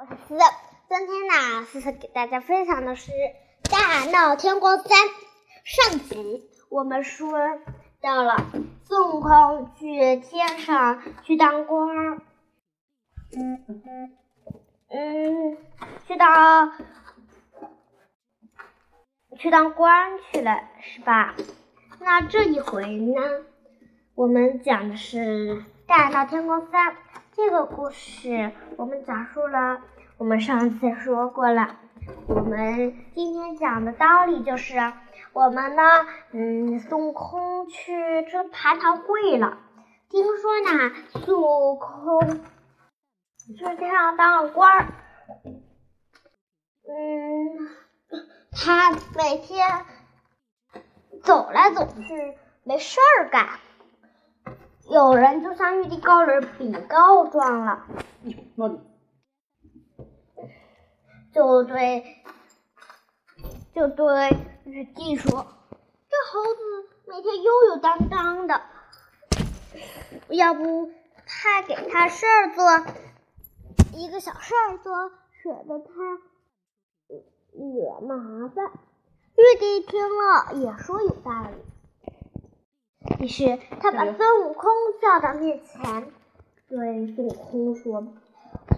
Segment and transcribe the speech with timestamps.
[0.00, 0.38] 我是思。
[0.88, 3.10] 今天呢，思思给大家分享的是
[3.68, 4.84] 《大闹天宫三》
[5.64, 6.48] 上集。
[6.70, 7.32] 我们说
[8.00, 8.46] 到了
[8.84, 12.22] 孙悟空去天上去当官儿，
[13.36, 13.64] 嗯
[14.88, 15.58] 嗯，
[16.06, 16.72] 去当
[19.36, 21.34] 去当官去了，是吧？
[21.98, 23.20] 那这一回呢，
[24.14, 25.56] 我们讲的是
[25.88, 26.92] 《大闹天宫三》
[27.38, 29.80] 这个故事，我们讲述了。
[30.16, 31.76] 我们上次说过了，
[32.26, 34.92] 我们今天讲的道理就是，
[35.32, 35.82] 我们呢，
[36.32, 37.92] 嗯，孙悟空去
[38.28, 39.56] 这蟠桃会了。
[40.10, 40.92] 听说呢，
[41.24, 42.40] 孙悟空
[43.56, 44.86] 去天上当了官儿，
[46.88, 47.68] 嗯，
[48.50, 49.86] 他每天
[51.22, 53.60] 走来走去没事儿干，
[54.90, 57.86] 有人就向玉帝高人禀告状了。
[61.34, 62.16] 就对，
[63.74, 65.30] 就对玉帝说
[66.08, 66.60] ：“这猴子
[67.06, 68.62] 每天悠悠荡荡的，
[70.28, 70.90] 要不
[71.26, 72.64] 派给他事儿做，
[73.92, 75.12] 一个小事儿做，
[75.42, 75.92] 省得他
[77.52, 78.72] 惹麻烦。”
[79.36, 81.62] 玉帝听了也说有道理，
[83.20, 86.12] 于是他把孙悟空叫到面前，
[86.68, 88.06] 对孙悟空说。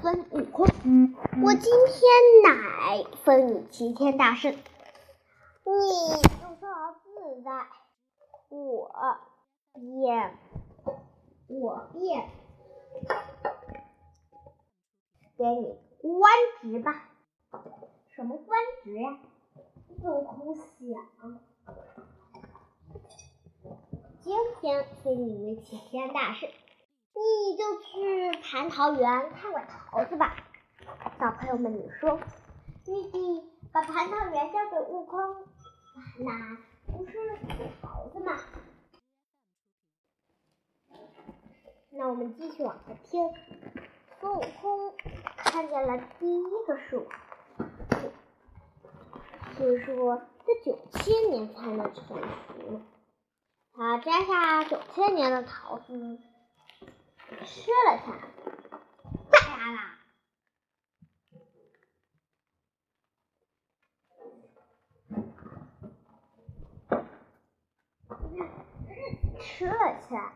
[0.00, 0.66] 孙悟空，
[1.42, 2.00] 我今天
[2.44, 4.58] 乃封你齐天大圣，你
[6.22, 6.68] 就说
[7.02, 7.66] 自在，
[8.48, 8.90] 我
[9.74, 10.38] 便
[11.48, 12.28] 我便
[15.36, 17.08] 给你官职吧。
[18.14, 19.18] 什么官职呀？
[20.00, 21.40] 孙悟空想，
[24.28, 26.50] 今天给你们齐天大圣。
[26.50, 30.36] 你就去蟠桃园看看桃子吧，
[31.18, 32.20] 小朋友们，你说，
[32.84, 35.18] 玉帝把蟠桃园交给悟空，
[36.18, 37.16] 那不是
[37.80, 38.38] 桃子吗？
[41.88, 43.32] 那我们继续往下听，
[44.20, 44.92] 孙悟空
[45.38, 47.06] 看见了第一个树，
[49.56, 52.82] 听说这九千年才能成熟，
[53.78, 56.18] 他摘下九千年的桃子。
[57.44, 58.12] 吃了它，
[59.30, 59.98] 咋啦啦？
[69.38, 70.32] 吃了起来。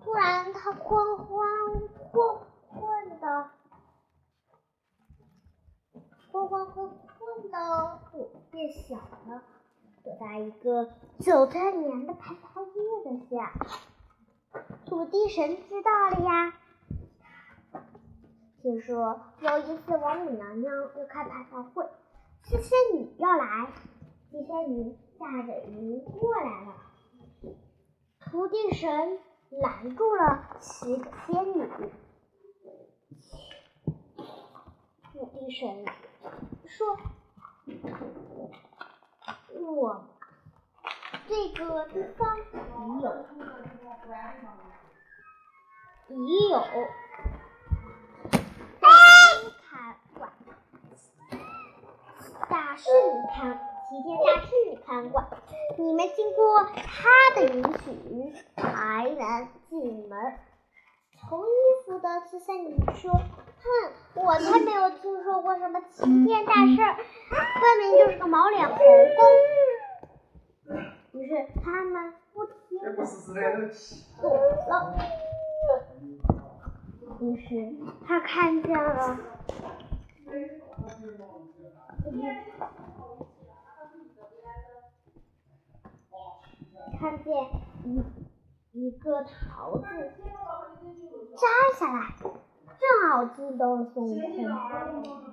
[0.00, 1.28] 突然，他慌慌
[2.12, 3.50] 困困的，
[6.30, 8.00] 慌慌困困的
[8.52, 9.42] 变小了，
[10.04, 10.90] 躲在一个
[11.20, 12.68] 九千年的排排叶
[13.04, 13.52] 子下。
[14.86, 16.54] 土地神知道了呀。
[18.60, 21.88] 听说有一次王母娘娘要开蟠桃会，
[22.44, 23.72] 七仙女要来，
[24.30, 26.74] 七仙女驾着云过来了。
[28.20, 29.18] 土地神
[29.50, 30.94] 拦住了七
[31.26, 31.68] 仙女。
[35.12, 35.84] 土地神
[36.66, 36.96] 说
[39.64, 40.04] ：“我
[41.28, 43.06] 这个地方已有。”
[46.08, 46.58] 已有
[48.80, 50.30] 大圣看管，
[52.50, 52.92] 大圣
[53.32, 53.58] 看
[53.88, 54.50] 齐天大圣
[54.84, 55.26] 看管，
[55.78, 60.38] 你们经过他的允许才能进门。
[61.30, 61.46] 红衣
[61.86, 63.10] 服的慈善女说
[63.62, 63.66] ：“哼，
[64.14, 66.76] 我才没有听说过什么齐天大圣，
[67.36, 68.80] 分明就是个毛脸猴公。”
[71.20, 71.30] 于是
[71.62, 72.80] 他们不听，
[74.20, 74.96] 走了。
[77.20, 77.46] 于是
[78.06, 79.18] 他看见了，
[86.98, 87.32] 看见
[87.84, 88.02] 一
[88.72, 89.84] 一个桃子
[91.36, 91.46] 摘
[91.78, 95.31] 下来，正好惊动了孙悟空。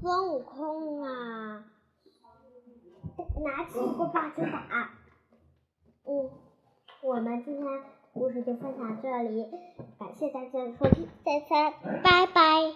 [0.00, 1.64] 孙悟空啊，
[3.44, 4.90] 拿起棍棒就打。
[6.04, 6.30] 嗯，
[7.02, 7.82] 我们今天。
[8.18, 9.44] 故事就分享这里，
[9.98, 12.72] 感谢大家的收听，再见，拜拜。